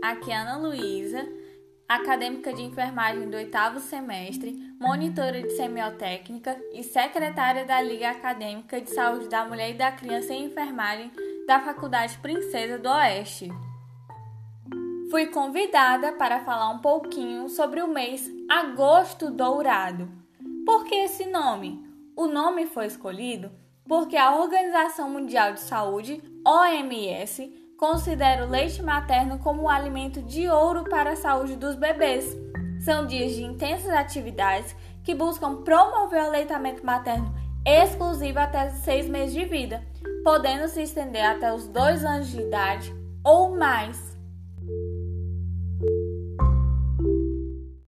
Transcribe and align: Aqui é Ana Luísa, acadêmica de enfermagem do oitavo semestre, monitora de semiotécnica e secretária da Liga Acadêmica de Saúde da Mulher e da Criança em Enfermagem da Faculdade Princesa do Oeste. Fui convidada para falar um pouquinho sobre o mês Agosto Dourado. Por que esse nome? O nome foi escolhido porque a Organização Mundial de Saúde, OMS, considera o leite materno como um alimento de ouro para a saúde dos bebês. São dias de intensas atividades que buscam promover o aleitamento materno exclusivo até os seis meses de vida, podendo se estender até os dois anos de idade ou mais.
Aqui 0.00 0.30
é 0.30 0.36
Ana 0.36 0.56
Luísa, 0.56 1.26
acadêmica 1.88 2.52
de 2.52 2.62
enfermagem 2.62 3.28
do 3.28 3.36
oitavo 3.36 3.80
semestre, 3.80 4.52
monitora 4.78 5.42
de 5.42 5.50
semiotécnica 5.56 6.56
e 6.72 6.84
secretária 6.84 7.64
da 7.64 7.82
Liga 7.82 8.10
Acadêmica 8.10 8.80
de 8.80 8.90
Saúde 8.90 9.28
da 9.28 9.44
Mulher 9.44 9.70
e 9.70 9.78
da 9.78 9.90
Criança 9.90 10.32
em 10.32 10.44
Enfermagem 10.44 11.10
da 11.46 11.60
Faculdade 11.60 12.16
Princesa 12.18 12.78
do 12.78 12.88
Oeste. 12.88 13.48
Fui 15.10 15.26
convidada 15.26 16.12
para 16.12 16.44
falar 16.44 16.70
um 16.70 16.78
pouquinho 16.78 17.48
sobre 17.48 17.82
o 17.82 17.88
mês 17.88 18.30
Agosto 18.48 19.30
Dourado. 19.30 20.08
Por 20.64 20.84
que 20.84 20.94
esse 20.94 21.26
nome? 21.26 21.84
O 22.14 22.26
nome 22.26 22.66
foi 22.66 22.86
escolhido 22.86 23.50
porque 23.88 24.16
a 24.16 24.36
Organização 24.36 25.10
Mundial 25.10 25.54
de 25.54 25.60
Saúde, 25.60 26.22
OMS, 26.46 27.61
considera 27.82 28.46
o 28.46 28.48
leite 28.48 28.80
materno 28.80 29.40
como 29.40 29.62
um 29.62 29.68
alimento 29.68 30.22
de 30.22 30.48
ouro 30.48 30.84
para 30.84 31.10
a 31.10 31.16
saúde 31.16 31.56
dos 31.56 31.74
bebês. 31.74 32.24
São 32.78 33.08
dias 33.08 33.32
de 33.32 33.42
intensas 33.42 33.90
atividades 33.90 34.72
que 35.02 35.16
buscam 35.16 35.64
promover 35.64 36.22
o 36.22 36.26
aleitamento 36.26 36.86
materno 36.86 37.34
exclusivo 37.66 38.38
até 38.38 38.68
os 38.68 38.74
seis 38.84 39.08
meses 39.08 39.34
de 39.34 39.44
vida, 39.46 39.82
podendo 40.22 40.68
se 40.68 40.80
estender 40.80 41.24
até 41.24 41.52
os 41.52 41.66
dois 41.66 42.04
anos 42.04 42.28
de 42.28 42.42
idade 42.42 42.94
ou 43.24 43.56
mais. 43.56 44.11